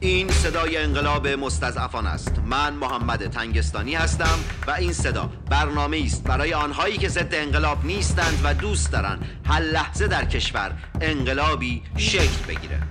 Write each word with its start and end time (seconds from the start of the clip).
این 0.00 0.30
صدای 0.30 0.76
انقلاب 0.76 1.28
مستضعفان 1.28 2.06
است. 2.06 2.32
من 2.46 2.74
محمد 2.74 3.26
تنگستانی 3.26 3.94
هستم 3.94 4.38
و 4.66 4.70
این 4.70 4.92
صدا 4.92 5.30
برنامه 5.50 6.02
است 6.04 6.24
برای 6.24 6.54
آنهایی 6.54 6.96
که 6.96 7.08
ضد 7.08 7.34
انقلاب 7.34 7.84
نیستند 7.84 8.40
و 8.44 8.54
دوست 8.54 8.92
دارند 8.92 9.26
هر 9.46 9.60
لحظه 9.60 10.08
در 10.08 10.24
کشور 10.24 10.72
انقلابی 11.00 11.82
شکل 11.96 12.46
بگیره. 12.48 12.82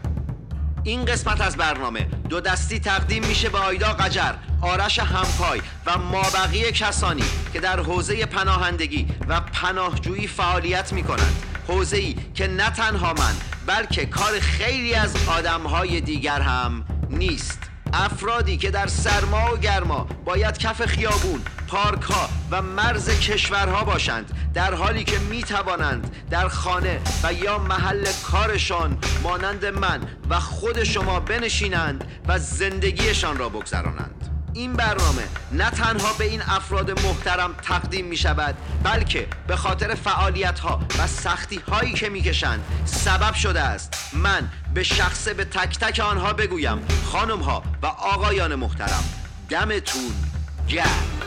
این 0.84 1.06
قسمت 1.06 1.42
از 1.42 1.58
برنامه 1.58 2.08
دو 2.30 2.40
دستی 2.40 2.80
تقدیم 2.80 3.26
میشه 3.26 3.50
به 3.50 3.58
آیدا 3.58 3.94
قجر 3.94 4.34
آرش 4.62 5.00
همپای 5.00 5.62
و 5.86 5.98
مابقی 5.98 6.72
کسانی 6.72 7.24
که 7.54 7.60
در 7.60 7.80
حوزه 7.80 8.26
پناهندگی 8.26 9.08
و 9.28 9.42
پناهجویی 9.42 10.28
فعالیت 10.28 10.94
می‌کنند. 10.94 11.44
حوزه 11.68 11.98
ای 11.98 12.16
که 12.34 12.48
نه 12.48 12.70
تنها 12.70 13.14
من 13.14 13.34
بلکه 13.68 14.06
کار 14.06 14.40
خیلی 14.40 14.94
از 14.94 15.16
آدمهای 15.28 16.02
دیگر 16.02 16.42
هم 16.42 16.86
نیست. 17.18 17.60
افرادی 17.94 18.58
که 18.58 18.72
در 18.72 18.88
سرما 18.88 19.54
و 19.54 19.58
گرما 19.58 20.08
باید 20.26 20.58
کف 20.58 20.86
خیابون، 20.86 21.42
پارک 21.68 22.02
ها 22.02 22.30
و 22.52 22.62
مرز 22.62 23.10
کشورها 23.20 23.84
باشند. 23.84 24.52
در 24.54 24.74
حالی 24.74 25.04
که 25.04 25.20
می 25.20 25.44
توانند 25.44 26.16
در 26.30 26.48
خانه 26.48 27.02
و 27.24 27.34
یا 27.34 27.58
محل 27.58 28.08
کارشان 28.24 28.98
مانند 29.24 29.66
من 29.66 30.02
و 30.30 30.40
خود 30.40 30.84
شما 30.84 31.20
بنشینند 31.20 32.04
و 32.28 32.40
زندگیشان 32.40 33.38
را 33.38 33.50
بگذرانند. 33.50 34.17
این 34.58 34.74
برنامه 34.74 35.24
نه 35.52 35.70
تنها 35.70 36.14
به 36.14 36.26
این 36.26 36.42
افراد 36.42 36.92
محترم 37.06 37.56
تقدیم 37.62 38.06
می 38.06 38.18
شود 38.18 38.56
بلکه 38.84 39.28
به 39.48 39.56
خاطر 39.56 39.96
فعالیت 39.96 40.60
ها 40.60 40.80
و 41.00 41.08
سختی 41.08 41.56
هایی 41.72 41.94
که 41.94 42.10
می 42.10 42.22
کشند 42.22 42.64
سبب 42.86 43.34
شده 43.34 43.62
است. 43.62 43.94
من 44.14 44.50
به 44.74 44.84
شخصه 44.84 45.34
به 45.34 45.46
تک 45.46 45.80
تک 45.80 46.00
آنها 46.00 46.34
بگویم 46.34 46.80
خانم 47.06 47.40
ها 47.40 47.64
و 47.82 47.86
آقایان 47.86 48.56
محترم 48.56 49.04
دمتون 49.50 50.14
گرم. 50.70 51.27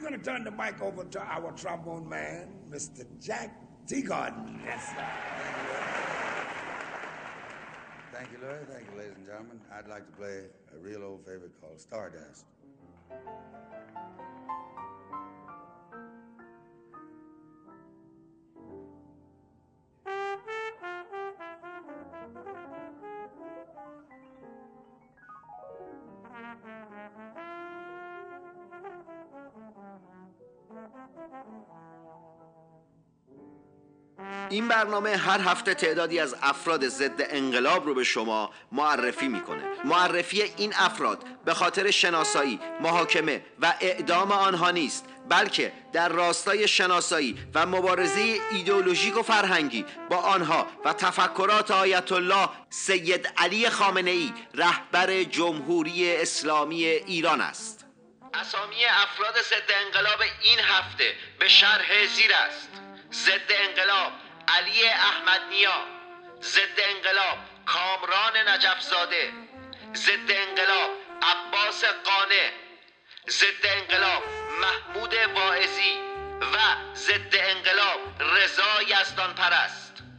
Going 0.00 0.18
to 0.18 0.18
turn 0.18 0.44
the 0.44 0.50
mic 0.50 0.80
over 0.80 1.04
to 1.04 1.20
our 1.20 1.52
trombone 1.52 2.08
man, 2.08 2.48
Mr. 2.70 3.04
Jack 3.20 3.54
Teagarden. 3.86 4.60
Yes, 4.64 4.88
sir. 4.88 5.06
Thank 8.12 8.32
you, 8.32 8.38
Larry. 8.42 8.64
Thank 8.70 8.86
you, 8.90 8.98
ladies 8.98 9.16
and 9.16 9.26
gentlemen. 9.26 9.60
I'd 9.72 9.88
like 9.88 10.06
to 10.06 10.12
play 10.12 10.44
a 10.74 10.78
real 10.78 11.02
old 11.02 11.24
favorite 11.24 11.52
called 11.60 11.80
Stardust. 11.80 12.44
این 34.50 34.68
برنامه 34.68 35.16
هر 35.16 35.40
هفته 35.40 35.74
تعدادی 35.74 36.20
از 36.20 36.36
افراد 36.42 36.88
ضد 36.88 37.26
انقلاب 37.30 37.86
رو 37.86 37.94
به 37.94 38.04
شما 38.04 38.50
معرفی 38.72 39.28
می‌کنه. 39.28 39.62
معرفی 39.84 40.42
این 40.42 40.74
افراد 40.76 41.24
به 41.44 41.54
خاطر 41.54 41.90
شناسایی 41.90 42.60
محاکمه 42.80 43.44
و 43.60 43.74
اعدام 43.80 44.32
آنها 44.32 44.70
نیست 44.70 45.04
بلکه 45.28 45.72
در 45.92 46.08
راستای 46.08 46.68
شناسایی 46.68 47.38
و 47.54 47.66
مبارزه 47.66 48.40
ایدئولوژیک 48.50 49.16
و 49.16 49.22
فرهنگی 49.22 49.84
با 50.10 50.16
آنها 50.16 50.66
و 50.84 50.92
تفکرات 50.92 51.70
آیت 51.70 52.12
الله 52.12 52.48
سید 52.70 53.32
علی 53.36 53.70
خامنه 53.70 54.10
ای 54.10 54.32
رهبر 54.54 55.22
جمهوری 55.22 56.16
اسلامی 56.16 56.84
ایران 56.84 57.40
است. 57.40 57.86
اسامی 58.34 58.84
افراد 58.84 59.42
ضد 59.42 59.70
انقلاب 59.86 60.20
این 60.42 60.58
هفته 60.58 61.14
به 61.38 61.48
شرح 61.48 62.06
زیر 62.16 62.30
است. 62.34 62.68
ضد 63.12 63.52
انقلاب 63.68 64.12
علی 64.56 64.88
احمد 64.88 65.40
نیا 65.50 65.84
ضد 66.42 66.80
انقلاب 66.80 67.38
کامران 67.66 68.48
نجفزاده 68.48 69.32
ضد 69.94 70.30
انقلاب 70.30 70.90
عباس 71.22 71.84
قانه 71.84 72.52
ضد 73.30 73.66
انقلاب 73.66 74.22
محمود 74.60 75.14
واعظی 75.14 75.98
و 76.40 76.56
ضد 76.94 77.34
انقلاب 77.34 78.00
رضا 78.20 78.82
یزدان 78.82 79.34
پرست 79.34 80.09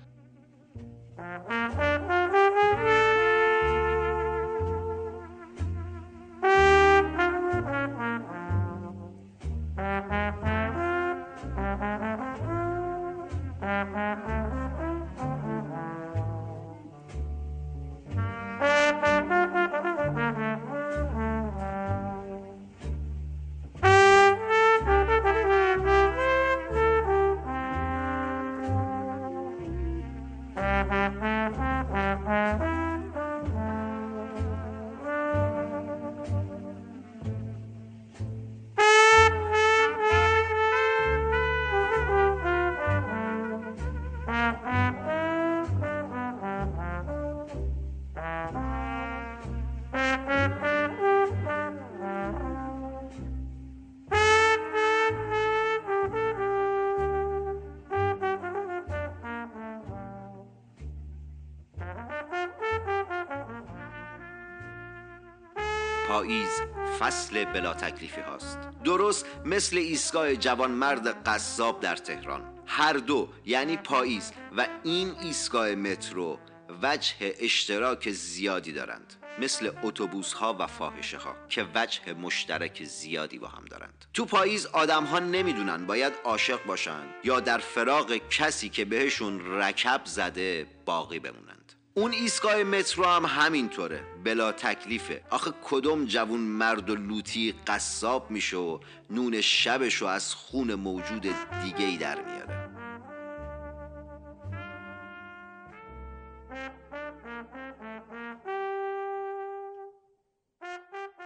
پاییز 66.12 66.62
فصل 67.00 67.46
بلا 67.46 67.74
تکلیفی 67.74 68.22
هاست. 68.22 68.60
درست 68.84 69.26
مثل 69.46 69.78
ایستگاه 69.78 70.36
جوان 70.36 70.72
مرد 70.72 71.08
قصاب 71.28 71.80
در 71.80 71.96
تهران. 71.96 72.44
هر 72.66 72.94
دو 72.94 73.30
یعنی 73.46 73.78
پاییز 73.78 74.32
و 74.58 74.68
این 74.84 75.16
ایستگاه 75.24 75.76
مترو 75.76 76.40
وجه 76.82 77.16
اشتراک 77.40 78.12
زیادی 78.12 78.72
دارند. 78.72 79.14
مثل 79.40 79.72
اتوبوس 79.84 80.34
ها 80.34 80.56
و 80.60 80.68
فاحشه 80.68 81.18
ها 81.18 81.36
که 81.50 81.68
وجه 81.76 82.14
مشترک 82.14 82.84
زیادی 82.84 83.40
با 83.40 83.48
هم 83.48 83.66
دارند. 83.66 84.06
تو 84.14 84.26
پاییز 84.26 84.66
آدم 84.66 85.04
ها 85.04 85.20
نمی‌دونن 85.20 85.86
باید 85.86 86.14
عاشق 86.24 86.66
باشن 86.66 87.04
یا 87.24 87.40
در 87.40 87.58
فراغ 87.58 88.18
کسی 88.30 88.70
که 88.70 88.86
بهشون 88.86 89.62
رکب 89.62 90.02
زده 90.06 90.68
باقی 90.86 91.20
بمونن. 91.20 91.61
اون 91.94 92.12
ایستگاه 92.12 92.64
مترو 92.64 93.06
هم 93.06 93.26
همینطوره 93.26 94.04
بلا 94.24 94.52
تکلیفه. 94.52 95.22
آخه 95.30 95.54
کدوم 95.64 96.06
جوون 96.06 96.40
مرد 96.40 96.90
و 96.90 96.96
لوتی 96.96 97.56
قصاب 97.68 98.32
میشه 98.32 98.58
و 98.58 98.80
نون 99.10 99.42
شبشو 99.42 100.06
از 100.06 100.36
خون 100.36 100.76
موجود 100.76 101.22
دیگه 101.64 101.86
ای 101.86 101.98
در 101.98 102.22
میاره. 102.22 102.62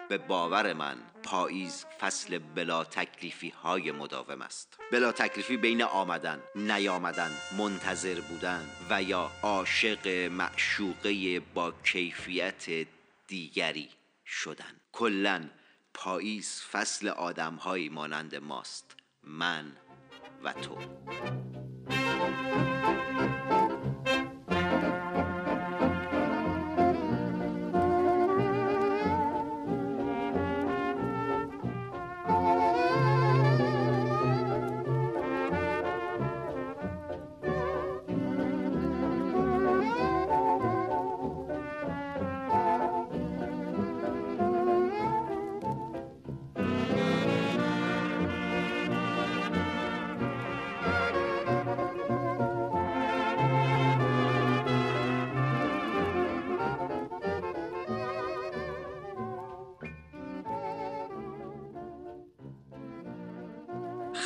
به 0.10 0.18
باور 0.18 0.74
من 0.74 0.98
پاییز 1.24 1.86
فصل 2.00 2.38
بلا 2.38 2.84
تکلیفی 2.84 3.50
های 3.50 3.92
مداوم 3.92 4.42
است. 4.42 4.78
بلا 4.92 5.12
تکلیفی 5.12 5.57
بین 5.57 5.84
آمدن 5.84 6.40
نیامدن 6.56 7.31
منتظر 7.57 8.22
بودن 8.22 8.66
و 8.90 9.04
یا 9.04 9.31
عاشق 9.44 10.07
معشوقه 10.07 11.40
با 11.40 11.72
کیفیت 11.72 12.88
دیگری 13.28 13.90
شدن. 14.25 14.80
کلا 14.92 15.50
پاییز 15.94 16.62
فصل 16.72 17.08
آدمهایی 17.08 17.90
مانند 17.90 18.36
ماست 18.36 18.96
من 19.24 19.72
و 20.44 20.54
تو. 20.54 20.78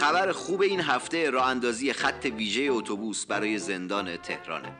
خبر 0.09 0.31
خوب 0.31 0.61
این 0.61 0.81
هفته 0.81 1.29
راه 1.29 1.47
اندازی 1.47 1.94
خط 1.94 2.25
ویژه 2.25 2.61
اتوبوس 2.71 3.25
برای 3.25 3.57
زندان 3.57 4.17
تهرانه. 4.17 4.71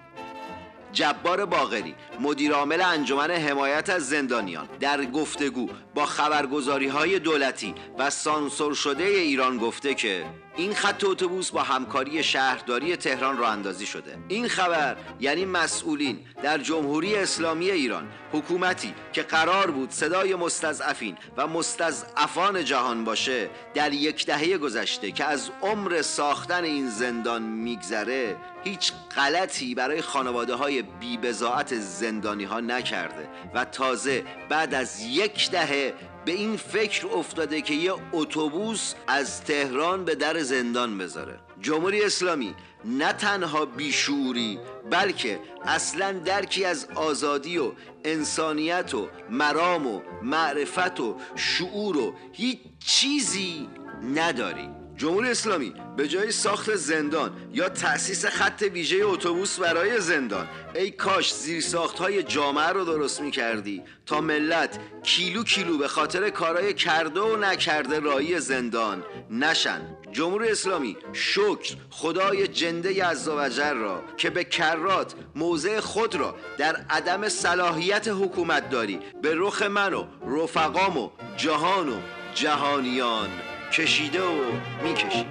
جبار 0.92 1.46
باغری 1.46 1.96
مدیر 2.20 2.52
عامل 2.52 2.82
انجمن 2.82 3.32
حمایت 3.32 3.90
از 3.90 4.10
زندانیان 4.10 4.70
در 4.80 5.06
گفتگو 5.06 5.70
با 6.00 6.06
خبرگزاری 6.06 6.88
های 6.88 7.20
دولتی 7.20 7.76
و 7.98 8.10
سانسور 8.10 8.74
شده 8.74 9.04
ایران 9.04 9.58
گفته 9.58 9.94
که 9.94 10.26
این 10.56 10.74
خط 10.74 11.04
اتوبوس 11.04 11.52
با 11.52 11.64
همکاری 11.64 12.24
شهرداری 12.24 12.96
تهران 12.96 13.38
راه 13.38 13.50
اندازی 13.50 13.86
شده. 13.86 14.18
این 14.28 14.48
خبر 14.48 14.98
یعنی 15.20 15.46
مسئولین 15.46 16.20
در 16.44 16.58
جمهوری 16.58 17.16
اسلامی 17.16 17.72
ایران 17.72 18.08
حکومتی 18.32 18.94
که 19.14 19.22
قرار 19.24 19.72
بود 19.72 19.92
صدای 19.92 20.36
مستضعفین 20.36 21.18
و 21.38 21.48
مستضعفان 21.48 22.66
جهان 22.66 23.04
باشه 23.04 23.50
در 23.74 23.94
یک 23.94 24.26
دهه 24.26 24.58
گذشته 24.58 25.12
که 25.12 25.26
از 25.26 25.52
عمر 25.62 26.02
ساختن 26.02 26.64
این 26.64 26.90
زندان 26.90 27.42
میگذره 27.42 28.36
هیچ 28.64 28.94
غلطی 29.16 29.76
برای 29.76 30.02
خانواده 30.02 30.56
های 30.56 30.82
بیبزاعت 30.82 31.76
زندانی 31.76 32.44
ها 32.44 32.60
نکرده 32.60 33.30
و 33.54 33.66
تازه 33.66 34.24
بعد 34.50 34.74
از 34.74 35.02
یک 35.02 35.52
دهه 35.52 35.89
به 36.30 36.36
این 36.36 36.58
فکر 36.58 37.08
افتاده 37.08 37.62
که 37.62 37.74
یه 37.74 37.94
اتوبوس 38.14 38.94
از 39.08 39.44
تهران 39.44 40.06
به 40.06 40.16
در 40.16 40.40
زندان 40.40 40.98
بذاره. 40.98 41.40
جمهوری 41.62 42.04
اسلامی 42.04 42.56
نه 42.86 43.14
تنها 43.14 43.66
بیشوری 43.66 44.60
بلکه 44.92 45.40
اصلا 45.66 46.12
درکی 46.12 46.66
از 46.66 46.88
آزادی 46.96 47.58
و 47.58 47.72
انسانیت 48.06 48.94
و 48.94 49.08
مرام 49.30 49.88
و 49.88 50.02
معرفت 50.22 51.00
و 51.00 51.16
شعور 51.36 51.98
و 51.98 52.14
هیچ 52.34 52.60
چیزی 52.86 53.70
نداری. 54.16 54.79
جمهوری 55.00 55.30
اسلامی 55.30 55.74
به 55.98 56.08
جای 56.08 56.32
ساخت 56.32 56.76
زندان 56.76 57.32
یا 57.54 57.70
تأسیس 57.70 58.26
خط 58.26 58.62
ویژه 58.74 58.98
اتوبوس 59.04 59.60
برای 59.60 60.02
زندان 60.02 60.48
ای 60.76 60.92
کاش 60.92 61.34
زیر 61.34 61.62
ساخت 61.62 62.00
های 62.00 62.24
جامعه 62.24 62.68
رو 62.68 62.86
درست 62.86 63.22
می 63.22 63.32
کردی 63.32 63.84
تا 64.06 64.22
ملت 64.22 64.80
کیلو 65.04 65.44
کیلو 65.44 65.78
به 65.78 65.88
خاطر 65.88 66.30
کارای 66.30 66.74
کرده 66.74 67.20
و 67.20 67.36
نکرده 67.36 68.00
رایی 68.00 68.40
زندان 68.40 69.04
نشن. 69.32 69.82
جمهوری 70.12 70.50
اسلامی 70.50 70.98
شکر 71.14 71.76
خدای 71.90 72.48
جنده 72.48 73.06
عزوجل 73.06 73.78
را 73.78 74.04
که 74.18 74.30
به 74.30 74.44
کرات 74.44 75.14
موضع 75.36 75.80
خود 75.80 76.16
را 76.16 76.36
در 76.58 76.76
عدم 76.90 77.30
صلاحیت 77.30 78.08
حکومت 78.08 78.70
داری. 78.70 79.00
به 79.22 79.34
رخ 79.36 79.62
من 79.62 79.94
و 79.94 80.06
رفقام 80.28 80.98
و 80.98 81.10
جهان 81.38 81.90
و 81.90 82.00
جهانیان. 82.34 83.30
کشیده 83.72 84.22
و 84.22 84.52
می‌کشید 84.84 85.26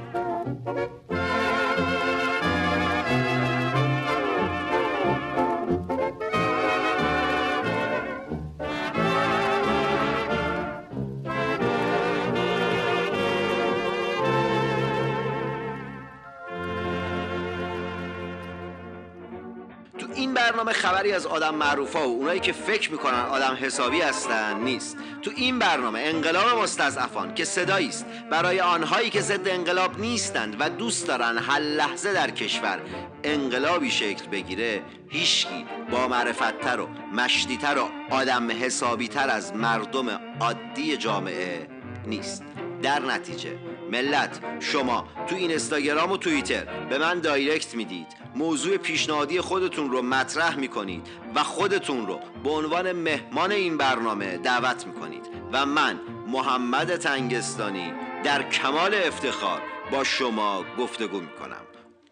خبری 20.72 21.12
از 21.12 21.26
آدم 21.26 21.54
معروفا 21.54 22.08
و 22.08 22.12
اونایی 22.12 22.40
که 22.40 22.52
فکر 22.52 22.90
می‌کنن 22.90 23.20
آدم 23.20 23.58
حسابی 23.60 24.00
هستن 24.00 24.60
نیست. 24.60 24.96
تو 25.22 25.30
این 25.36 25.58
برنامه 25.58 26.00
انقلاب 26.00 26.62
مستضعفان 26.62 27.34
که 27.34 27.44
صدایی 27.44 27.88
است 27.88 28.06
برای 28.30 28.60
آنهایی 28.60 29.10
که 29.10 29.20
ضد 29.20 29.48
انقلاب 29.48 30.00
نیستند 30.00 30.56
و 30.58 30.70
دوست 30.70 31.06
دارن 31.06 31.38
هر 31.38 31.58
لحظه 31.58 32.12
در 32.12 32.30
کشور 32.30 32.78
انقلابی 33.24 33.90
شکل 33.90 34.26
بگیره 34.26 34.82
هیچکی 35.08 35.66
با 35.90 36.08
معرفتتر 36.08 36.80
و 36.80 36.88
مشتیتر 37.12 37.78
و 37.78 38.14
آدم 38.14 38.50
حسابیتر 38.50 39.30
از 39.30 39.54
مردم 39.54 40.20
عادی 40.40 40.96
جامعه 40.96 41.68
نیست. 42.06 42.57
در 42.88 43.00
نتیجه. 43.00 43.58
ملت 43.90 44.40
شما 44.60 45.08
تو 45.26 45.36
این 45.36 45.50
اینستاگرام 45.50 46.12
و 46.12 46.16
توییتر 46.16 46.64
به 46.64 46.98
من 46.98 47.20
دایرکت 47.20 47.74
می‌دید. 47.74 48.06
موضوع 48.34 48.76
پیشنهادی 48.76 49.40
خودتون 49.40 49.90
رو 49.90 50.02
مطرح 50.02 50.56
می‌کنید 50.56 51.06
و 51.34 51.42
خودتون 51.42 52.06
رو 52.06 52.20
به 52.44 52.50
عنوان 52.50 52.92
مهمان 52.92 53.52
این 53.52 53.76
برنامه 53.76 54.38
دعوت 54.38 54.86
می‌کنید. 54.86 55.26
و 55.52 55.66
من 55.66 56.00
محمد 56.26 56.96
تنگستانی 56.96 57.92
در 58.24 58.50
کمال 58.50 58.94
افتخار 58.94 59.62
با 59.90 60.04
شما 60.04 60.64
گفتگو 60.78 61.20
می‌کنم. 61.20 61.62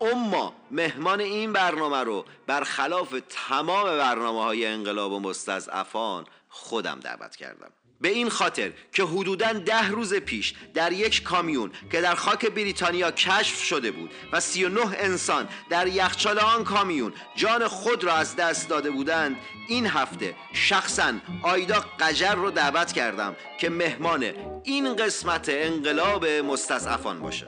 اما 0.00 0.54
مهمان 0.70 1.20
این 1.20 1.52
برنامه 1.52 2.04
رو 2.04 2.24
برخلاف 2.46 3.14
تمام 3.28 3.84
برنامه 3.84 4.42
های 4.42 4.66
انقلاب 4.66 5.12
و 5.12 5.20
مستضعفان 5.20 6.24
خودم 6.48 7.00
دعوت 7.00 7.36
کردم. 7.36 7.70
به 8.00 8.08
این 8.08 8.28
خاطر 8.28 8.72
که 8.92 9.02
حدودا 9.02 9.52
ده 9.52 9.88
روز 9.88 10.14
پیش 10.14 10.54
در 10.74 10.92
یک 10.92 11.22
کامیون 11.22 11.70
که 11.92 12.00
در 12.00 12.14
خاک 12.14 12.46
بریتانیا 12.46 13.10
کشف 13.10 13.62
شده 13.62 13.90
بود 13.90 14.10
و 14.32 14.40
39 14.40 14.80
انسان 14.98 15.48
در 15.70 15.86
یخچال 15.86 16.38
آن 16.38 16.64
کامیون 16.64 17.12
جان 17.36 17.68
خود 17.68 18.04
را 18.04 18.14
از 18.14 18.36
دست 18.36 18.68
داده 18.68 18.90
بودند 18.90 19.36
این 19.68 19.86
هفته 19.86 20.34
شخصا 20.52 21.12
آیدا 21.42 21.84
قجر 22.00 22.34
رو 22.34 22.50
دعوت 22.50 22.92
کردم 22.92 23.36
که 23.60 23.70
مهمان 23.70 24.24
این 24.64 24.96
قسمت 24.96 25.46
انقلاب 25.48 26.26
مستضعفان 26.26 27.18
باشه. 27.18 27.46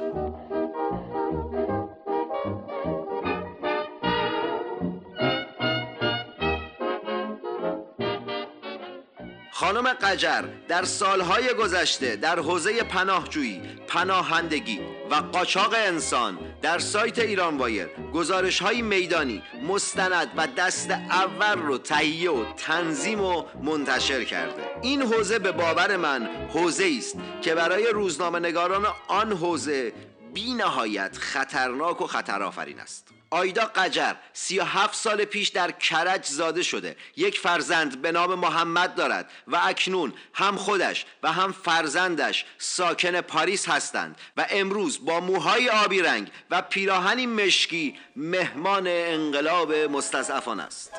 خانم 9.68 9.92
قجر 9.92 10.42
در 10.68 10.84
سالهای 10.84 11.54
گذشته 11.54 12.16
در 12.16 12.38
حوزه 12.38 12.82
پناهجویی، 12.82 13.62
پناهندگی 13.88 14.80
و 15.10 15.14
قاچاق 15.14 15.74
انسان 15.76 16.38
در 16.62 16.78
سایت 16.78 17.18
ایران 17.18 17.58
وایر 17.58 17.86
گزارش 18.14 18.62
های 18.62 18.82
میدانی 18.82 19.42
مستند 19.62 20.28
و 20.36 20.46
دست 20.46 20.90
اول 20.90 21.58
رو 21.58 21.78
تهیه 21.78 22.30
و 22.30 22.44
تنظیم 22.56 23.20
و 23.20 23.44
منتشر 23.62 24.24
کرده. 24.24 24.62
این 24.82 25.02
حوزه 25.02 25.38
به 25.38 25.52
باور 25.52 25.96
من 25.96 26.28
حوزه 26.54 26.90
است 26.98 27.16
که 27.42 27.54
برای 27.54 27.86
روزنامه 27.86 28.38
نگاران 28.38 28.86
آن 29.08 29.32
حوزه 29.32 29.92
بی 30.34 30.54
نهایت 30.54 31.18
خطرناک 31.18 32.00
و 32.00 32.06
خطرآفرین 32.06 32.80
است. 32.80 33.17
آیدا 33.30 33.64
قجر 33.64 34.14
سی 34.32 34.58
و 34.58 34.64
هفت 34.64 34.94
سال 34.94 35.24
پیش 35.24 35.48
در 35.48 35.70
کرج 35.70 36.24
زاده 36.24 36.62
شده. 36.62 36.96
یک 37.16 37.38
فرزند 37.38 38.02
به 38.02 38.12
نام 38.12 38.34
محمد 38.34 38.94
دارد 38.94 39.30
و 39.46 39.60
اکنون 39.62 40.14
هم 40.34 40.56
خودش 40.56 41.06
و 41.22 41.32
هم 41.32 41.52
فرزندش 41.52 42.44
ساکن 42.58 43.20
پاریس 43.20 43.68
هستند 43.68 44.16
و 44.36 44.46
امروز 44.50 45.04
با 45.04 45.20
موهای 45.20 45.68
آبی 45.68 46.02
رنگ 46.02 46.30
و 46.50 46.62
پیراهنی 46.62 47.26
مشکی 47.26 47.98
مهمان 48.16 48.86
انقلاب 48.86 49.72
مستضعفان 49.72 50.60
است. 50.60 50.92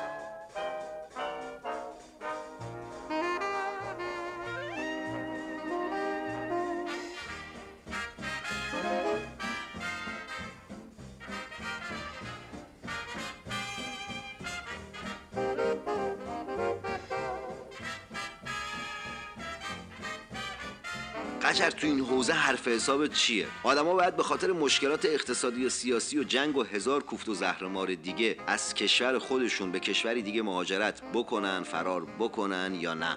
قجر 21.50 21.70
تو 21.70 21.86
این 21.86 22.00
حوزه 22.00 22.32
حرف 22.32 22.68
حساب 22.68 23.06
چیه؟ 23.06 23.46
آدما 23.62 23.94
باید 23.94 24.16
به 24.16 24.22
خاطر 24.22 24.52
مشکلات 24.52 25.04
اقتصادی 25.04 25.66
و 25.66 25.68
سیاسی 25.68 26.18
و 26.18 26.24
جنگ 26.24 26.56
و 26.56 26.62
هزار 26.62 27.02
کوفت 27.02 27.28
و 27.28 27.34
زهرمار 27.34 27.94
دیگه 27.94 28.36
از 28.46 28.74
کشور 28.74 29.18
خودشون 29.18 29.72
به 29.72 29.80
کشوری 29.80 30.22
دیگه 30.22 30.42
مهاجرت 30.42 31.02
بکنن 31.14 31.62
فرار 31.62 32.06
بکنن 32.18 32.74
یا 32.74 32.94
نه. 32.94 33.16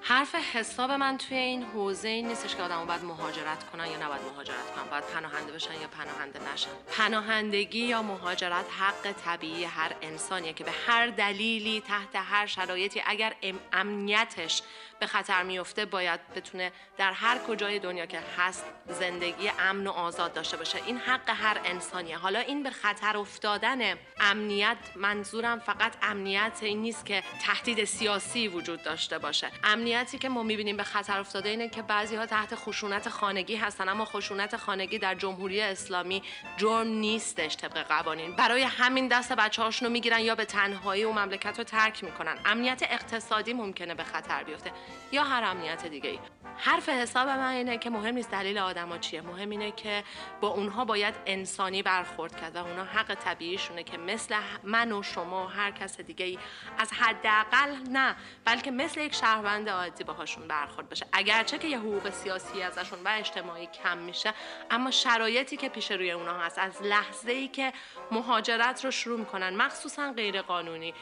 حرف 0.00 0.34
حساب 0.34 0.90
من 0.90 1.18
توی 1.18 1.36
این 1.36 1.62
حوزه 1.62 2.08
این 2.08 2.28
نیستش 2.28 2.56
که 2.56 2.62
آدم 2.62 2.86
باید 2.86 3.04
مهاجرت 3.04 3.70
کنن 3.72 3.86
یا 3.86 4.06
نباید 4.06 4.22
مهاجرت 4.32 4.74
کنن. 4.74 4.90
باید 4.90 5.04
پناهنده 5.04 5.52
بشن 5.52 5.74
یا 5.80 5.88
پناهنده 5.88 6.40
نشن. 6.52 6.70
پناهندگی 6.92 7.78
یا 7.78 8.02
مهاجرت 8.02 8.64
حق 8.78 9.12
طبیعی 9.24 9.64
هر 9.64 9.92
انسانیه 10.02 10.52
که 10.52 10.64
به 10.64 10.72
هر 10.86 11.06
دلیلی 11.06 11.80
تحت 11.80 12.10
هر 12.14 12.46
شرایطی 12.46 13.02
اگر 13.06 13.34
امنیتش 13.72 14.62
به 15.00 15.06
خطر 15.06 15.42
میفته 15.42 15.84
باید 15.84 16.20
بتونه 16.34 16.72
در 16.98 17.12
هر 17.12 17.38
کجای 17.38 17.78
دنیا 17.78 18.06
که 18.06 18.20
هست 18.38 18.64
زندگی 18.88 19.50
امن 19.58 19.86
و 19.86 19.90
آزاد 19.90 20.32
داشته 20.32 20.56
باشه. 20.56 20.78
این 20.86 20.98
حق 20.98 21.30
هر 21.30 21.60
انسانیه. 21.64 22.18
حالا 22.18 22.38
این 22.38 22.62
به 22.62 22.70
خطر 22.70 23.16
افتادن 23.16 23.94
امنیت 24.20 24.76
منظورم 24.96 25.58
فقط 25.58 25.92
امنیت 26.02 26.58
این 26.62 26.82
نیست 26.82 27.06
که 27.06 27.22
تهدید 27.42 27.84
سیاسی 27.84 28.48
وجود 28.48 28.82
داشته 28.82 29.18
باشه. 29.18 29.50
امنیتی 29.64 30.18
که 30.18 30.28
ما 30.28 30.42
می‌بینیم 30.42 30.76
به 30.76 30.82
خطر 30.82 31.20
افتاده 31.20 31.48
اینه 31.48 31.68
که 31.68 31.82
بعضی 31.82 32.16
ها 32.16 32.26
تحت 32.26 32.54
خشونت 32.54 33.08
خانگی 33.08 33.56
هستن 33.56 33.88
اما 33.88 34.04
خشونت 34.04 34.56
خانگی 34.56 34.98
در 34.98 35.14
جمهوری 35.14 35.60
اسلامی 35.60 36.22
جرم 36.56 36.88
نیستش 36.88 37.56
طبق 37.56 37.78
قوانین. 37.78 38.36
برای 38.36 38.62
همین 38.62 39.08
دست 39.08 39.32
بچه 39.32 39.62
هاشونو 39.62 39.90
می‌گیرن 39.90 40.20
یا 40.20 40.34
به 40.34 40.44
تنهایی 40.44 41.04
و 41.04 41.12
مملکت 41.12 41.58
رو 41.58 41.64
ترک 41.64 42.04
می‌کنن. 42.04 42.38
امنیت 42.44 42.82
اقتصادی 42.90 43.52
ممکنه 43.52 43.94
به 43.94 44.04
خطر 44.04 44.44
بیفته. 44.44 44.72
یا 45.12 45.24
هر 45.24 45.44
امنیت 45.44 45.86
دیگه 45.86 46.10
ای 46.10 46.18
حرف 46.58 46.88
حساب 46.88 47.28
من 47.28 47.50
اینه 47.50 47.78
که 47.78 47.90
مهم 47.90 48.14
نیست 48.14 48.30
دلیل 48.30 48.58
آدما 48.58 48.98
چیه. 48.98 49.20
مهم 49.20 49.50
اینه 49.50 49.72
که 49.72 50.04
با 50.40 50.48
اونها 50.48 50.84
باید 50.84 51.14
انسانی 51.26 51.82
برخورد 51.82 52.40
کرد 52.40 52.56
و 52.56 52.58
اونها 52.58 52.84
حق 52.84 53.14
طبیعیشونه 53.14 53.82
که 53.82 53.98
مثل 53.98 54.36
من 54.64 54.92
و 54.92 55.02
شما 55.02 55.44
و 55.44 55.48
هر 55.48 55.70
کس 55.70 56.00
دیگه 56.00 56.24
ای 56.24 56.38
از 56.78 56.92
حداقل 56.92 57.76
نه 57.90 58.16
بلکه 58.44 58.70
مثل 58.70 59.00
یک 59.00 59.14
شهروند 59.14 59.68
عادی 59.68 60.04
باهاشون 60.04 60.48
برخورد 60.48 60.88
بشه. 60.88 61.06
اگرچه 61.12 61.58
که 61.58 61.68
یه 61.68 61.78
حقوق 61.78 62.10
سیاسی 62.10 62.62
ازشون 62.62 62.98
و 63.04 63.08
اجتماعی 63.08 63.66
کم 63.66 63.98
میشه 63.98 64.34
اما 64.70 64.90
شرایطی 64.90 65.56
که 65.56 65.68
پیش 65.68 65.90
روی 65.90 66.10
اونها 66.10 66.38
هست 66.38 66.58
از 66.58 66.82
لحظه 66.82 67.32
ای 67.32 67.48
که 67.48 67.72
مهاجرت 68.10 68.84
رو 68.84 68.90
شروع 68.90 69.18
می‌کنن 69.18 69.56
مخصوصا 69.56 70.12
غیر 70.12 70.42
قانونی 70.42 70.94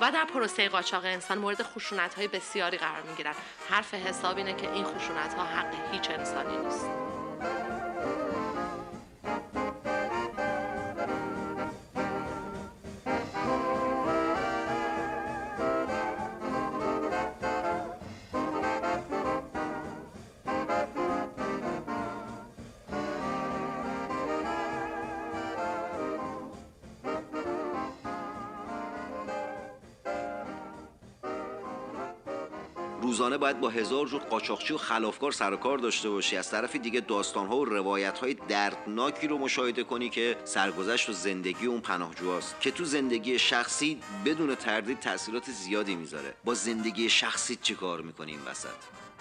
و 0.00 0.10
در 0.12 0.24
پروسه 0.24 0.68
قاچاق 0.68 1.04
انسان 1.04 1.38
مورد 1.38 1.62
خشونت 1.62 2.14
های 2.14 2.28
بسیاری 2.28 2.78
قرار 2.78 3.02
می 3.02 3.16
گیرن 3.16 3.34
حرف 3.70 3.94
حساب 3.94 4.36
اینه 4.36 4.54
که 4.54 4.72
این 4.72 4.84
خشونت 4.84 5.34
ها 5.34 5.44
حق 5.44 5.92
هیچ 5.92 6.10
انسانی 6.10 6.56
نیست. 6.56 6.86
روزانه 33.36 33.52
باید 33.52 33.60
با 33.60 33.68
هزار 33.68 34.06
جور 34.06 34.22
قاچاقچی 34.22 34.74
و 34.74 34.78
خلافکار 34.78 35.32
سر 35.32 35.52
و 35.52 35.56
کار 35.56 35.78
داشته 35.78 36.10
باشی. 36.10 36.36
از 36.36 36.50
طرف 36.50 36.76
دیگه 36.76 37.00
داستانها 37.00 37.56
و 37.56 37.64
روایتهای 37.64 38.34
دردناکی 38.34 39.26
رو 39.26 39.38
مشاهده 39.38 39.84
کنی 39.84 40.10
که 40.10 40.36
سرگذشت 40.44 41.08
و 41.08 41.12
زندگی 41.12 41.66
اون 41.66 41.80
پناهجوهاست. 41.80 42.60
که 42.60 42.70
تو 42.70 42.84
زندگی 42.84 43.38
شخصی 43.38 44.00
بدون 44.24 44.54
تردید 44.54 45.00
تاثیرات 45.00 45.50
زیادی 45.50 45.96
می‌ذاره. 45.96 46.34
با 46.44 46.54
زندگی 46.54 47.10
شخصی 47.10 47.56
چه 47.56 47.74
کار 47.74 48.00
می‌کنی 48.00 48.32
این 48.32 48.40
وسط؟ 48.46 48.68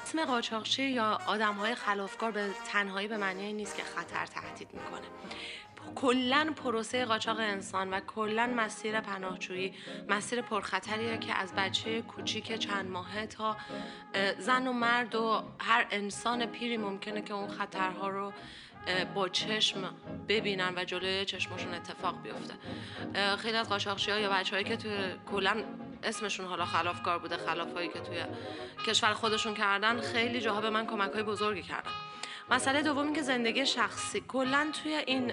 اسم 0.03 0.25
قاچاقچی 0.25 0.83
یا 0.83 1.19
آدم 1.27 1.53
های 1.53 1.75
خلافکار 1.75 2.31
به 2.31 2.49
تنهایی 2.71 3.07
به 3.07 3.17
معنی 3.17 3.53
نیست 3.53 3.75
که 3.75 3.83
خطر 3.83 4.25
تهدید 4.25 4.67
می‌کنه. 4.73 5.07
کلا 5.95 6.53
پروسه 6.55 7.05
قاچاق 7.05 7.39
انسان 7.39 7.89
و 7.89 7.99
کلا 7.99 8.47
مسیر 8.47 9.01
پناهجویی 9.01 9.73
مسیر 10.09 10.41
پرخطریه 10.41 11.17
که 11.17 11.33
از 11.33 11.53
بچه 11.53 12.01
کوچیک 12.01 12.59
چند 12.59 12.89
ماهه 12.89 13.25
تا 13.25 13.57
زن 14.39 14.67
و 14.67 14.73
مرد 14.73 15.15
و 15.15 15.43
هر 15.59 15.87
انسان 15.91 16.45
پیری 16.45 16.77
ممکنه 16.77 17.21
که 17.21 17.33
اون 17.33 17.47
خطرها 17.47 18.09
رو 18.09 18.33
با 19.15 19.29
چشم 19.29 19.93
ببینن 20.27 20.73
و 20.75 20.83
جلوی 20.83 21.25
چشمشون 21.25 21.73
اتفاق 21.73 22.21
بیفته. 22.21 22.53
خیلی 23.37 23.57
از 23.57 23.69
قاچاقچی 23.69 24.11
ها 24.11 24.19
یا 24.19 24.29
بچه 24.29 24.63
که 24.63 24.77
توی 24.77 24.97
کلا 25.31 25.63
اسمشون 26.03 26.45
حالا 26.45 26.65
خلافکار 26.65 27.19
بوده 27.19 27.37
خلافایی 27.37 27.89
که 27.89 27.99
توی 27.99 28.23
کشور 28.87 29.13
خودشون 29.13 29.53
کردن 29.53 30.01
خیلی 30.01 30.41
جاها 30.41 30.61
به 30.61 30.69
من 30.69 30.87
کمک 30.87 31.11
های 31.11 31.23
بزرگی 31.23 31.63
کردن. 31.63 31.91
مسئله 32.51 32.81
دومی 32.81 33.13
که 33.13 33.21
زندگی 33.21 33.65
شخصی. 33.65 34.21
کلا 34.27 34.67
توی 34.83 34.95
این 34.95 35.31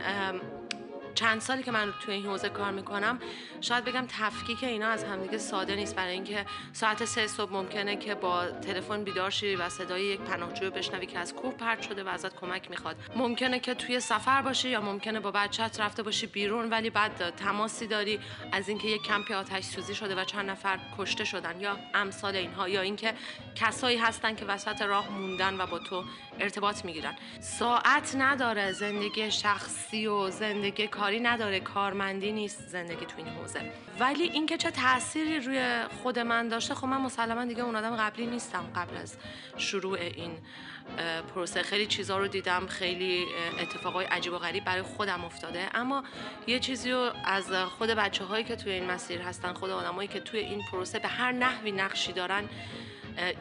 چند 1.15 1.41
سالی 1.41 1.63
که 1.63 1.71
من 1.71 1.93
توی 2.01 2.15
این 2.15 2.27
حوزه 2.27 2.49
کار 2.49 2.71
می‌کنم 2.71 3.19
شاید 3.61 3.85
بگم 3.85 4.07
تفکیک 4.09 4.65
اینا 4.65 4.89
از 4.89 5.05
همدیگه 5.05 5.39
ساده 5.39 5.75
نیست. 5.75 5.97
برای 5.97 6.13
اینکه 6.13 6.47
ساعت 6.73 7.05
سه 7.05 7.27
صبح 7.27 7.53
ممکنه 7.53 7.97
که 7.97 8.15
با 8.15 8.47
تلفن 8.47 9.05
بیدار 9.05 9.31
شی 9.31 9.57
و 9.57 9.69
صدای 9.69 10.05
یک 10.05 10.21
پناهجو 10.21 10.71
بشنوی 10.71 11.07
که 11.07 11.19
از 11.19 11.35
کوه 11.35 11.55
پرت 11.55 11.83
شده 11.83 12.05
و 12.05 12.09
ازت 12.09 12.37
کمک 12.37 12.71
می‌خواد. 12.71 12.97
ممکنه 13.17 13.61
که 13.61 13.75
توی 13.75 14.01
سفر 14.01 14.43
باشی 14.43 14.69
یا 14.69 14.81
ممکنه 14.81 15.21
با 15.21 15.31
بچت 15.31 15.81
رفته 15.81 16.03
باشی 16.03 16.27
بیرون 16.27 16.71
ولی 16.71 16.91
بعد 16.91 17.31
تماسی 17.37 17.87
داری 17.87 18.21
از 18.53 18.69
اینکه 18.69 18.89
یک 18.89 19.03
کمپی 19.03 19.35
آتش 19.35 19.65
سوزی 19.65 19.95
شده 19.95 20.15
و 20.15 20.25
چند 20.25 20.51
نفر 20.51 20.79
کشته 20.99 21.25
شدن 21.25 21.61
یا 21.61 21.79
امثال 21.95 22.37
اینها 22.37 22.69
یا 22.69 22.81
اینکه 22.81 23.15
کسایی 23.55 23.99
هستن 23.99 24.35
که 24.35 24.45
وسط 24.45 24.83
راه 24.83 25.11
موندن 25.11 25.61
و 25.61 25.67
با 25.67 25.79
تو 25.79 26.05
ارتباط 26.41 26.85
می‌گیرن. 26.85 27.15
ساعت 27.41 28.15
نداره 28.19 28.73
زندگی 28.73 29.31
شخصی 29.31 30.07
و 30.07 30.31
زندگی 30.31 30.89
کاری 31.03 31.21
نداره 31.21 31.61
کارمندی 31.61 32.33
نیست 32.33 32.69
زندگی 32.69 33.07
تو 33.07 33.15
این 33.17 33.29
حوزه. 33.29 33.61
ولی 34.01 34.23
اینکه 34.23 34.57
چه 34.57 34.71
تأثیری 34.71 35.41
روی 35.41 35.85
خود 36.03 36.19
من 36.19 36.49
داشته 36.49 36.75
خب 36.75 36.87
من 36.87 37.01
مسلما 37.01 37.45
دیگه 37.45 37.63
اون 37.63 37.77
آدم 37.77 37.97
قبلی 37.97 38.27
نیستم 38.27 38.65
قبل 38.77 38.97
از 38.97 39.17
شروع 39.57 39.99
این 39.99 40.39
پروسه. 41.35 41.63
خیلی 41.63 41.87
چیزها 41.87 42.19
رو 42.19 42.29
دیدم 42.29 42.67
خیلی 42.67 43.25
اتفاقای 43.61 44.05
عجیب 44.07 44.33
و 44.33 44.39
غریب 44.39 44.65
برای 44.65 44.83
خودم 44.83 45.25
افتاده. 45.25 45.69
اما 45.75 46.05
یه 46.47 46.59
چیزی 46.59 46.91
رو 46.91 47.11
از 47.25 47.53
خود 47.53 47.91
بچه 47.91 48.25
هایی 48.25 48.45
که 48.45 48.57
توی 48.57 48.73
این 48.73 48.91
مسیر 48.91 49.21
هستن 49.21 49.53
خود 49.53 49.71
آدمایی 49.71 50.09
که 50.09 50.21
توی 50.21 50.41
این 50.41 50.63
پروسه 50.73 50.99
به 50.99 51.09
هر 51.09 51.33
نحوی 51.33 51.73
نقشی 51.73 52.13
دارن 52.13 52.49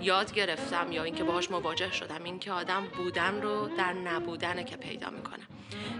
یاد 0.01 0.33
گرفتم 0.33 0.91
یا 0.91 1.03
اینکه 1.03 1.23
باهاش 1.23 1.51
مواجه 1.51 1.91
شدم. 1.91 2.23
اینکه 2.23 2.51
آدم 2.51 2.83
بودن 2.97 3.41
رو 3.41 3.69
در 3.77 3.93
نبودن 3.93 4.63
که 4.63 4.77
پیدا 4.77 5.09
می‌کنه. 5.09 5.43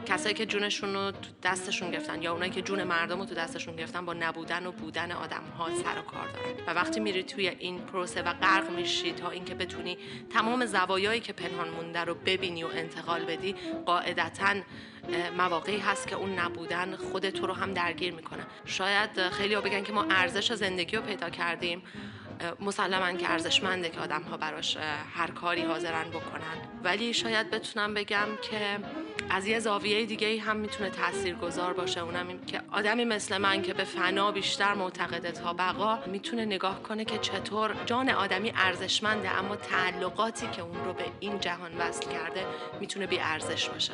کسایی 0.05 0.35
که 0.35 0.45
جونشون 0.45 0.93
رو 0.93 1.11
تو 1.11 1.29
دستشون 1.43 1.91
گرفتن 1.91 2.21
یا 2.21 2.33
اونایی 2.33 2.51
که 2.51 2.61
جون 2.61 2.83
مردم 2.83 3.19
رو 3.19 3.25
تو 3.25 3.35
دستشون 3.35 3.75
گرفتن 3.75 4.05
با 4.05 4.13
نبودن 4.13 4.65
و 4.65 4.71
بودن 4.71 5.11
آدم 5.11 5.43
ها 5.57 5.69
سر 5.75 5.99
و 5.99 6.01
کار 6.01 6.27
دارن. 6.27 6.67
و 6.67 6.73
وقتی 6.73 6.99
میری 6.99 7.23
توی 7.23 7.47
این 7.47 7.79
پروسه 7.79 8.21
و 8.21 8.33
غرق 8.33 8.69
میشی 8.69 9.11
تا 9.11 9.29
اینکه 9.29 9.55
بتونی 9.55 9.97
تمام 10.29 10.65
زوایایی 10.65 11.19
که 11.19 11.33
پنهان 11.33 11.69
مونده 11.69 11.99
رو 11.99 12.15
ببینی 12.15 12.63
و 12.63 12.67
انتقال 12.67 13.25
بدی 13.25 13.55
قاعدتا 13.85 14.55
مواقعی 15.37 15.77
هست 15.77 16.07
که 16.07 16.15
اون 16.15 16.39
نبودن 16.39 16.95
خود 16.95 17.29
تو 17.29 17.47
رو 17.47 17.53
هم 17.53 17.73
درگیر 17.73 18.13
می‌کنه. 18.13 18.43
شاید 18.65 19.29
خیلی 19.29 19.53
ها 19.53 19.61
بگن 19.61 19.83
که 19.83 19.93
ما 19.93 20.03
ارزش 20.09 20.53
زندگی 20.53 20.95
رو 20.95 21.01
پیدا 21.01 21.29
کردیم. 21.29 21.83
مسلما 22.59 23.11
که 23.11 23.31
ارزشمنده 23.31 23.89
که 23.89 23.99
آدم 23.99 24.21
ها 24.21 24.37
براش 24.37 24.77
هر 25.15 25.31
کاری 25.31 25.61
حاضرن 25.61 26.09
بکنن. 26.09 26.57
ولی 26.83 27.13
شاید 27.13 27.51
بتونم 27.51 27.93
بگم 27.93 28.27
که 28.41 28.79
از 29.29 29.47
یه 29.47 29.59
زاویه 29.59 30.05
دیگه 30.05 30.41
هم 30.41 30.57
می‌تونه 30.57 30.89
تأثیر 30.89 31.35
گذار 31.35 31.73
باشه. 31.73 31.99
اونم 31.99 32.27
این 32.27 32.45
که 32.45 32.61
آدمی 32.71 33.05
مثل 33.05 33.37
من 33.37 33.61
که 33.61 33.73
به 33.73 33.83
فنا 33.83 34.31
بیشتر 34.31 34.73
معتقده 34.73 35.31
تا 35.31 35.53
بقا 35.53 35.99
می‌تونه 36.05 36.45
نگاه 36.45 36.83
کنه 36.83 37.05
که 37.05 37.17
چطور 37.17 37.75
جان 37.85 38.09
آدمی 38.09 38.53
ارزشمنده 38.55 39.31
اما 39.31 39.55
تعلقاتی 39.55 40.47
که 40.47 40.61
اون 40.61 40.85
رو 40.85 40.93
به 40.93 41.05
این 41.19 41.39
جهان 41.39 41.77
وصل 41.77 42.09
کرده 42.09 42.45
می‌تونه 42.79 43.07
بی 43.07 43.19
ارزش 43.19 43.69
باشه. 43.69 43.93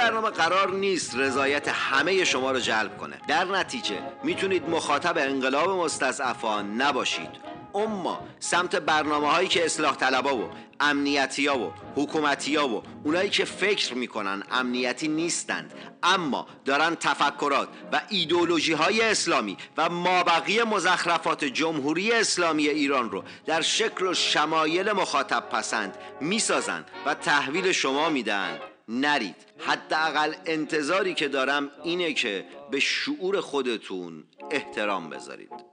برنامه 0.00 0.30
قرار 0.30 0.70
نیست 0.70 1.16
رضایت 1.16 1.68
همه 1.68 2.24
شما 2.24 2.52
رو 2.52 2.58
جلب 2.58 2.98
کنه. 2.98 3.20
در 3.28 3.44
نتیجه 3.44 3.98
می‌تونید 4.22 4.68
مخاطب 4.68 5.18
انقلاب 5.18 5.70
مستضعفان 5.70 6.82
نباشید. 6.82 7.28
اما 7.74 8.20
سمت 8.38 8.76
برنامه 8.76 9.30
هایی 9.30 9.48
که 9.48 9.64
اصلاح 9.64 9.96
طلبا 9.96 10.36
و 10.36 10.50
امنیتی 10.80 11.46
ها 11.46 11.58
و 11.58 11.72
حکومتی 11.96 12.56
ها 12.56 12.68
و 12.68 12.82
اونایی 13.04 13.30
که 13.30 13.44
فکر 13.44 13.94
می‌کنن 13.94 14.42
امنیتی 14.50 15.08
نیستند 15.08 15.74
اما 16.02 16.46
دارن 16.64 16.94
تفکرات 16.94 17.68
و 17.92 18.00
ایدولوژی 18.08 18.72
های 18.72 19.02
اسلامی 19.02 19.56
و 19.76 19.88
مابقی 19.88 20.62
مزخرفات 20.62 21.44
جمهوری 21.44 22.12
اسلامی 22.12 22.68
ایران 22.68 23.10
رو 23.10 23.24
در 23.46 23.60
شکل 23.60 24.06
و 24.06 24.14
شمایل 24.14 24.92
مخاطب 24.92 25.48
پسند 25.48 25.96
می‌سازند 26.20 26.90
و 27.06 27.14
تحویل 27.14 27.72
شما 27.72 28.08
میدن. 28.08 28.58
نرید. 28.90 29.36
حداقل 29.58 30.34
انتظاری 30.46 31.14
که 31.14 31.28
دارم 31.28 31.70
اینه 31.84 32.12
که 32.12 32.44
به 32.70 32.80
شعور 32.80 33.40
خودتون 33.40 34.24
احترام 34.50 35.10
بذارید. 35.10 35.69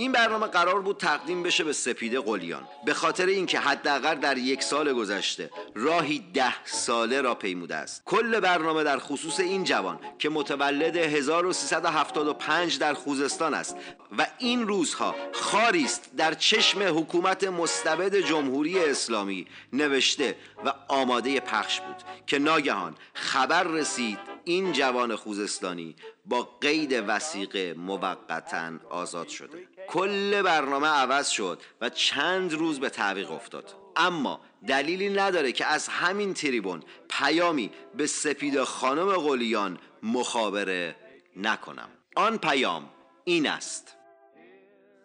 این 0.00 0.12
برنامه 0.12 0.46
قرار 0.46 0.80
بود 0.80 0.96
تقدیم 0.96 1.42
بشه 1.42 1.64
به 1.64 1.72
سپیده 1.72 2.20
قلیان. 2.20 2.68
به 2.84 2.94
خاطر 2.94 3.26
اینکه 3.26 3.58
حداقل 3.58 4.14
در 4.14 4.38
یک 4.38 4.62
سال 4.62 4.92
گذشته 4.92 5.50
راهی 5.74 6.24
ده 6.34 6.64
ساله 6.64 7.20
را 7.20 7.34
پیموده 7.34 7.76
است. 7.76 8.02
کل 8.04 8.40
برنامه 8.40 8.84
در 8.84 8.98
خصوص 8.98 9.40
این 9.40 9.64
جوان 9.64 9.98
که 10.18 10.28
متولد 10.28 10.96
1375 10.96 12.78
در 12.78 12.94
خوزستان 12.94 13.54
است 13.54 13.76
و 14.18 14.26
این 14.38 14.68
روزها 14.68 15.14
خاری 15.32 15.84
است 15.84 16.10
در 16.16 16.34
چشم 16.34 16.82
حکومت 16.98 17.44
مستبد 17.44 18.14
جمهوری 18.14 18.78
اسلامی 18.78 19.46
نوشته 19.72 20.36
و 20.64 20.72
آماده 20.88 21.40
پخش 21.40 21.80
بود 21.80 21.96
که 22.26 22.38
ناگهان 22.38 22.94
خبر 23.14 23.62
رسید 23.62 24.18
این 24.44 24.72
جوان 24.72 25.16
خوزستانی 25.16 25.96
با 26.26 26.42
قید 26.60 27.04
وسیقه 27.06 27.74
موقتا 27.78 28.72
آزاد 28.90 29.28
شده. 29.28 29.68
کل 29.90 30.42
برنامه 30.42 30.88
عوض 30.88 31.28
شد 31.28 31.62
و 31.80 31.88
چند 31.88 32.52
روز 32.52 32.80
به 32.80 32.90
تعویق 32.90 33.30
افتاد. 33.30 33.74
اما 33.96 34.40
دلیلی 34.66 35.08
نداره 35.08 35.52
که 35.52 35.66
از 35.66 35.88
همین 35.88 36.34
تریبون 36.34 36.82
پیامی 37.08 37.70
به 37.94 38.06
سپید 38.06 38.62
خانم 38.62 39.12
قلیان 39.12 39.78
مخابره 40.02 40.96
نکنم. 41.36 41.88
آن 42.16 42.38
پیام 42.38 42.90
این 43.24 43.48
است. 43.48 43.96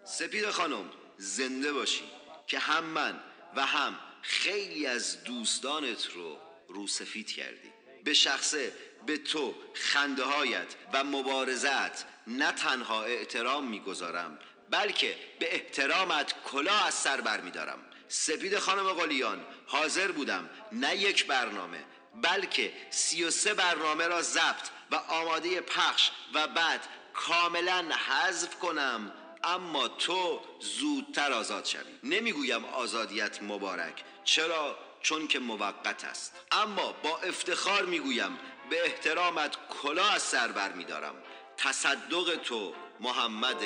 سپید 0.04 0.50
خانم 0.50 0.86
زنده 1.18 1.74
باشی 1.74 2.04
که 2.48 2.60
هم 2.60 2.84
من 2.84 3.20
و 3.56 3.66
هم 3.66 3.96
خیلی 4.22 4.88
از 4.88 5.24
دوستانت 5.24 6.06
رو 6.16 6.38
رو 6.68 6.88
سفید 6.88 7.32
کردی. 7.32 7.72
به 8.04 8.14
شخصه 8.14 8.72
به 9.06 9.18
تو 9.18 9.54
خنده 9.74 10.24
هایت 10.24 10.76
و 10.94 11.04
مبارزت 11.04 12.06
نه 12.28 12.52
تنها 12.52 13.04
احترام 13.04 13.68
می‌گذارم 13.68 14.40
بلکه 14.70 15.16
به 15.40 15.54
احترامت 15.54 16.34
کلاه 16.44 16.88
از 16.88 16.94
سر 16.94 17.22
برمیدارم 17.22 17.80
سپید 18.08 18.60
خانم 18.60 18.94
قلیان 18.94 19.46
حاضر 19.66 20.12
بودم 20.12 20.50
نه 20.72 20.96
یک 20.96 21.28
برنامه 21.28 21.84
بلکه 22.22 22.74
سی 22.90 23.24
و 23.24 23.32
سه 23.32 23.54
برنامه 23.54 24.08
را 24.08 24.22
ضبط 24.22 24.70
و 24.92 24.96
آماده 24.96 25.62
پخش 25.62 26.12
و 26.34 26.48
بعد 26.48 26.88
کاملا 27.14 27.86
حذف 28.08 28.56
کنم 28.56 29.12
اما 29.44 29.88
تو 29.88 30.42
زودتر 30.60 31.34
آزاد 31.34 31.66
شوی. 31.66 31.82
نمی‌گویم 32.04 32.66
آزادیت 32.66 33.44
مبارک 33.44 34.04
چرا؟ 34.24 34.78
چون 35.02 35.28
که 35.28 35.40
موقت 35.40 36.04
است. 36.04 36.34
اما 36.52 36.92
با 36.92 37.18
افتخار 37.18 37.86
می‌گویم 37.86 38.40
به 38.70 38.86
احترامت 38.86 39.56
کلاه 39.82 40.14
از 40.14 40.22
سر 40.22 40.48
بر 40.48 40.72
میدارم 40.72 41.16
تصدق 41.58 42.36
تو 42.36 42.74
محمد 43.00 43.62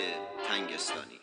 تنگستانی. 0.48 1.20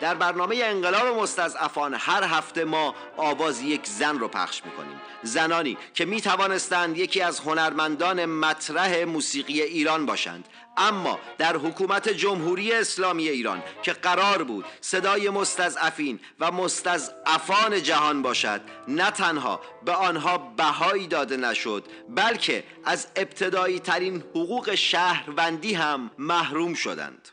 در 0.00 0.14
برنامه 0.14 0.60
انقلاب 0.62 1.22
مستضعفان 1.22 1.94
هر 1.94 2.24
هفته 2.24 2.64
ما 2.64 2.94
آواز 3.16 3.62
یک 3.62 3.86
زن 3.86 4.18
رو 4.18 4.28
پخش 4.28 4.64
می‌کنیم. 4.64 5.00
زنانی 5.22 5.78
که 5.94 6.04
می 6.04 6.20
توانستند 6.20 6.98
یکی 6.98 7.20
از 7.20 7.40
هنرمندان 7.40 8.24
مطرح 8.24 9.04
موسیقی 9.04 9.62
ایران 9.62 10.06
باشند. 10.06 10.48
اما 10.76 11.18
در 11.38 11.56
حکومت 11.56 12.08
جمهوری 12.08 12.72
اسلامی 12.72 13.28
ایران 13.28 13.62
که 13.82 13.92
قرار 13.92 14.42
بود 14.42 14.64
صدای 14.80 15.30
مستضعفین 15.30 16.20
و 16.40 16.52
مستضعفان 16.52 17.82
جهان 17.82 18.22
باشد 18.22 18.60
نه 18.88 19.10
تنها 19.10 19.60
به 19.84 19.92
آنها 19.92 20.38
بهایی 20.38 21.06
داده 21.06 21.36
نشد 21.36 21.84
بلکه 22.08 22.64
از 22.84 23.06
ابتدایی 23.16 23.80
ترین 23.80 24.24
حقوق 24.30 24.74
شهروندی 24.74 25.74
هم 25.74 26.10
محروم 26.18 26.74
شدند. 26.74 27.28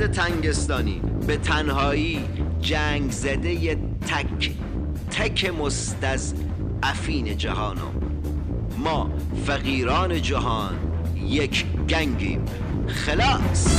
محمد 0.00 0.12
تنگستانی. 0.12 1.00
به 1.26 1.36
تنهایی 1.36 2.24
جنگ 2.60 3.10
زده 3.10 3.50
ی 3.50 3.74
تک 3.74 4.50
تک 5.10 5.54
مستز 5.54 6.34
افین 6.82 7.36
جهانو 7.36 7.90
ما 8.78 9.10
فقیران 9.46 10.22
جهان 10.22 10.74
یک 11.16 11.64
گنگیم. 11.88 12.44
خلاص. 12.88 13.76